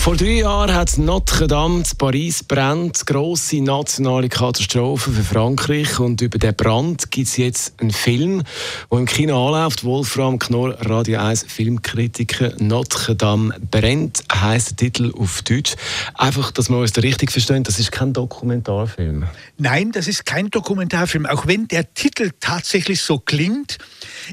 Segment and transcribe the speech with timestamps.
[0.00, 3.06] Vor drei Jahren hat Notre Dame zu Paris brennt.
[3.06, 6.00] Grosse nationale Katastrophe für Frankreich.
[6.00, 8.42] Und über den Brand gibt es jetzt einen Film,
[8.90, 9.84] der im Kino anläuft.
[9.84, 12.54] Wolfram Knorr, Radio 1 Filmkritiker.
[12.58, 15.74] Notre Dame brennt, heisst der Titel auf Deutsch.
[16.14, 19.26] Einfach, dass wir uns da richtig verstehen, das ist kein Dokumentarfilm.
[19.58, 21.26] Nein, das ist kein Dokumentarfilm.
[21.26, 23.76] Auch wenn der Titel tatsächlich so klingt.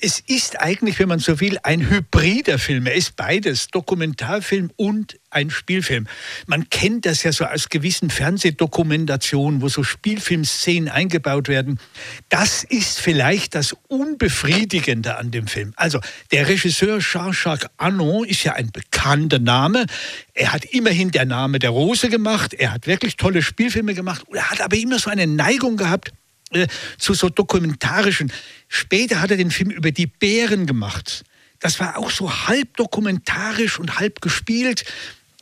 [0.00, 2.86] Es ist eigentlich, wenn man so will, ein hybrider Film.
[2.86, 6.06] Er ist beides, Dokumentarfilm und ein Spielfilm.
[6.46, 11.78] Man kennt das ja so aus gewissen Fernsehdokumentationen, wo so Spielfilmszenen eingebaut werden.
[12.28, 15.72] Das ist vielleicht das Unbefriedigende an dem Film.
[15.76, 16.00] Also
[16.30, 19.86] der Regisseur Jean-Jacques Anon ist ja ein bekannter Name.
[20.34, 22.54] Er hat immerhin der Name der Rose gemacht.
[22.54, 24.24] Er hat wirklich tolle Spielfilme gemacht.
[24.32, 26.12] Er hat aber immer so eine Neigung gehabt,
[26.52, 26.66] äh,
[26.98, 28.32] zu so dokumentarischen.
[28.68, 31.24] Später hat er den Film über die Bären gemacht.
[31.62, 34.84] Das war auch so halb dokumentarisch und halb gespielt.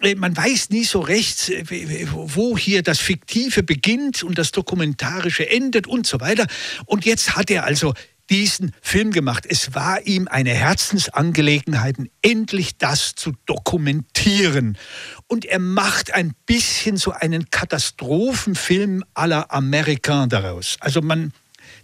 [0.01, 5.49] Äh, man weiß nie so recht, äh, wo hier das Fiktive beginnt und das Dokumentarische
[5.49, 6.47] endet und so weiter.
[6.87, 7.95] Und jetzt hat er also
[8.31, 9.45] diesen Film gemacht.
[9.49, 14.79] Es war ihm eine Herzensangelegenheit, endlich das zu dokumentieren.
[15.27, 20.77] Und er macht ein bisschen so einen Katastrophenfilm à la American daraus.
[20.79, 21.33] Also man,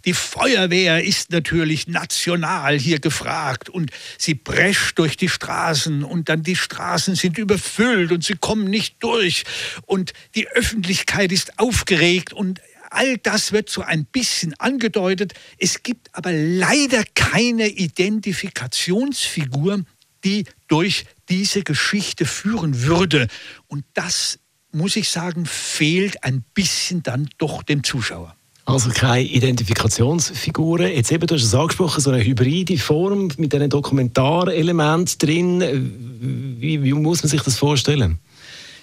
[0.05, 6.43] die Feuerwehr ist natürlich national hier gefragt und sie prescht durch die Straßen und dann
[6.43, 9.43] die Straßen sind überfüllt und sie kommen nicht durch
[9.85, 15.33] und die Öffentlichkeit ist aufgeregt und all das wird so ein bisschen angedeutet.
[15.57, 19.83] Es gibt aber leider keine Identifikationsfigur,
[20.23, 23.27] die durch diese Geschichte führen würde.
[23.67, 24.39] Und das,
[24.71, 28.37] muss ich sagen, fehlt ein bisschen dann doch dem Zuschauer.
[28.67, 30.91] Also keine Identifikationsfiguren.
[30.91, 36.57] Jetzt eben, du hast es angesprochen, so eine hybride Form mit einem Dokumentarelement drin.
[36.59, 38.19] Wie, wie, muss man sich das vorstellen?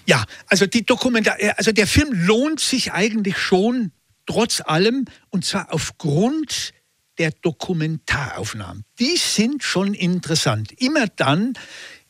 [0.06, 3.92] Ja, also, die Dokumentar also der Film lohnt sich eigentlich schon
[4.24, 6.72] trotz allem und zwar aufgrund
[7.18, 8.84] der Dokumentaraufnahmen.
[8.98, 10.72] Die sind schon interessant.
[10.80, 11.58] Immer dann,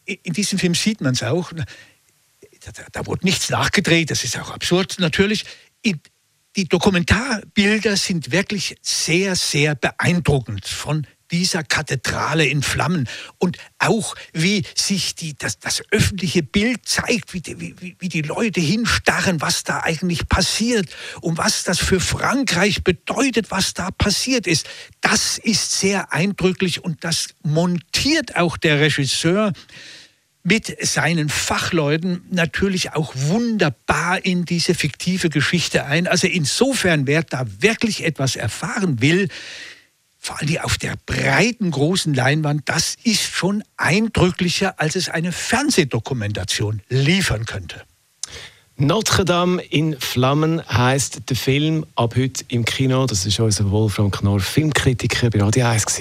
[0.05, 1.63] in diesem Film sieht man es auch, da,
[2.93, 5.45] da, wurde nichts nachgedreht, das ist auch absurd natürlich.
[5.83, 6.01] In,
[6.57, 14.63] die Dokumentarbilder sind wirklich sehr, sehr beeindruckend von dieser Kathedrale in Flammen und auch wie
[14.77, 19.65] sich die, das, das öffentliche Bild zeigt, wie die, wie, wie die Leute hinstarren, was
[19.65, 24.69] da eigentlich passiert und was das für Frankreich bedeutet, was da passiert ist.
[25.01, 29.53] Das ist sehr eindrücklich und das montiert auch der Regisseur
[30.45, 36.07] mit seinen Fachleuten natürlich auch wunderbar in diese fiktive Geschichte ein.
[36.07, 39.29] Also insofern, wer da wirklich etwas erfahren will,
[40.19, 46.83] vor allem auf der breiten großen Leinwand, das ist schon eindrücklicher, als es eine Fernsehdokumentation
[46.89, 47.83] liefern könnte.
[48.77, 53.07] Notre Dame in Flammen heißt der Film ab heute im Kino.
[53.07, 56.01] Das ist unser Wolfram Knorr, Filmkritiker bei Radio 1.